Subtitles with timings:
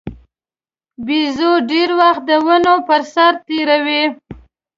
[1.05, 4.03] بیزو ډېر وخت د ونو پر سر تېروي.